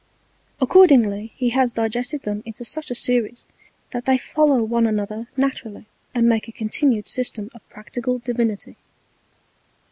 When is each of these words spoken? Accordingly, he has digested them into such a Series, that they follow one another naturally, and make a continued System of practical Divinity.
Accordingly, 0.59 1.31
he 1.35 1.49
has 1.49 1.71
digested 1.73 2.23
them 2.23 2.41
into 2.43 2.65
such 2.65 2.89
a 2.89 2.95
Series, 2.95 3.47
that 3.91 4.05
they 4.05 4.17
follow 4.17 4.63
one 4.63 4.87
another 4.87 5.27
naturally, 5.37 5.85
and 6.15 6.27
make 6.27 6.47
a 6.47 6.51
continued 6.51 7.07
System 7.07 7.51
of 7.53 7.69
practical 7.69 8.17
Divinity. 8.17 8.77